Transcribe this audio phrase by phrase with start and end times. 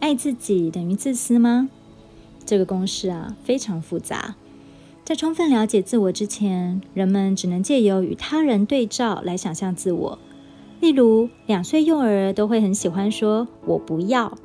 [0.00, 1.68] 爱自己等于自私吗？
[2.44, 4.36] 这个公式啊非常复杂。
[5.04, 10.18] 在充分了解自我之前，人们只能借由与他人对照来想象自我。
[10.80, 14.36] 例如，两岁幼儿都会很喜欢说“我不要”。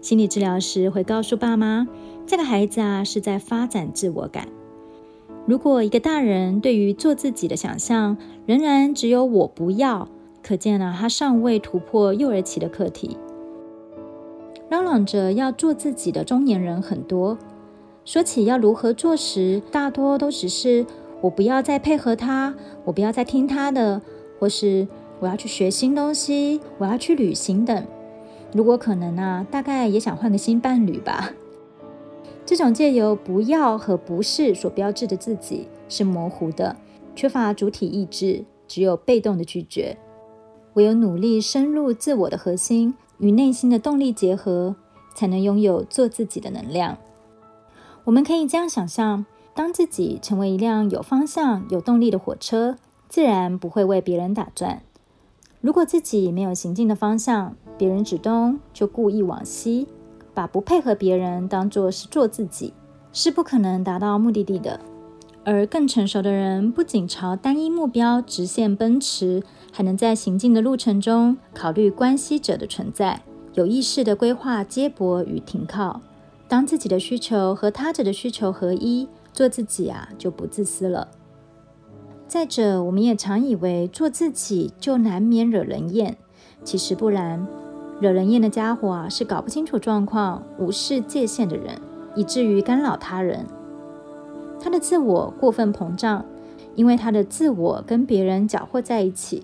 [0.00, 1.86] 心理治疗师会告诉爸妈，
[2.26, 4.48] 这个孩子啊是在发展自我感。
[5.46, 8.16] 如果一个大人对于做自己的想象
[8.46, 10.08] 仍然只有“我不要”，
[10.42, 13.16] 可见啊他尚未突破幼儿期的课题。
[14.70, 17.36] 嚷嚷着要做自己的中年人很多，
[18.04, 20.86] 说起要如何做时，大多都只是
[21.20, 24.00] “我不要再配合他，我不要再听他的”，
[24.38, 24.86] 或是
[25.18, 27.84] “我要去学新东西，我要去旅行”等。
[28.54, 31.32] 如果可能啊，大概也想换个新伴侣吧。
[32.46, 36.76] 这种借由“不要”和“不是”所标志的自己是模糊的，
[37.16, 39.96] 缺乏主体意志，只有被动的拒绝。
[40.74, 44.76] 唯有努力深入自我的核心，与内心的动力结合，
[45.14, 46.96] 才能拥有做自己的能量。
[48.04, 52.76] 我们可以这样想象：当自己成为一辆有方向、有动力的火车，
[53.08, 54.82] 自然不会为别人打转。
[55.60, 59.88] 如果自己没有行进的方向，别人指东就故意往西。
[60.32, 62.72] 把不配合别人当做是做自己，
[63.12, 64.80] 是不可能达到目的地的。
[65.44, 73.22] 而更成熟的人，不仅朝单一目标直线奔驰，还能在行进的路程中考虑关系者的存在，
[73.54, 76.02] 有意识地规划接驳与停靠。
[76.46, 81.08] 当自己的需求和他者的需求合一，做自己啊，就不自私了。
[82.28, 86.18] 再者，我们也常以为做自己就难免惹人厌，
[86.62, 87.46] 其实不然。
[88.00, 91.80] 惹人厌的家伙啊，是搞不清楚状况、无视界限的人，
[92.14, 93.46] 以至于干扰他人。
[94.60, 96.24] 他的自我过分膨胀，
[96.74, 99.42] 因为他的自我跟别人搅和在一起，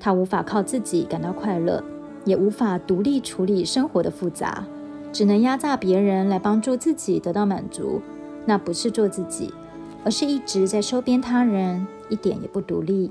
[0.00, 1.82] 他无法靠自己感到快乐，
[2.24, 4.66] 也无法独立处理生活的复杂，
[5.12, 8.02] 只能压榨别人来帮助自己得到满足。
[8.44, 9.52] 那不是做自己，
[10.04, 13.10] 而是一直在收编他人，一点也不独立。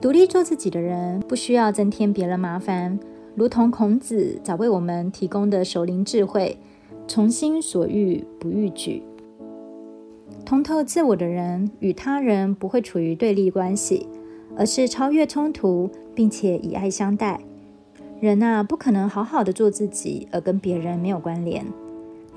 [0.00, 2.98] 独立做自己的人，不需要增添别人麻烦。
[3.34, 6.58] 如同孔子早为我们提供的守灵智慧：
[7.06, 9.02] 从心所欲不逾矩。
[10.48, 14.08] 通透自我的人与他人不会处于对立关系，
[14.56, 17.38] 而是超越冲突，并且以爱相待。
[18.18, 21.66] 人啊，不可能好好的做自己而跟别人没有关联。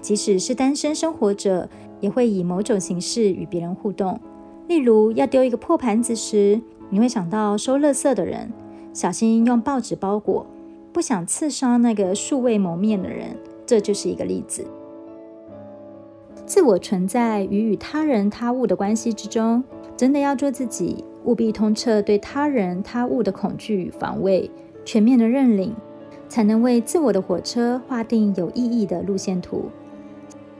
[0.00, 1.68] 即使是单身生活者，
[2.00, 4.18] 也会以某种形式与别人互动。
[4.66, 8.50] 例如，要丢一个破盘子时，你会想到收垃圾的人，
[8.92, 10.44] 小心用报纸包裹。
[10.92, 14.66] 不想刺伤那个素未谋面的人，这就是一个例子。
[16.50, 19.62] 自我存在与与他人他物的关系之中，
[19.96, 24.50] 真的要做自己，务必通彻对他人他物的恐惧与防卫，
[24.84, 25.72] 全面的认领，
[26.28, 29.66] 才能为自我的火车划定有意义的路线图。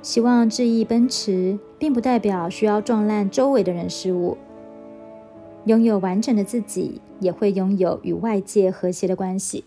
[0.01, 4.39] 希望恣意奔驰，并不代表需要撞烂周围的人事物。
[5.65, 9.65] 拥有完整的自己，也会拥有与外界和谐的关系。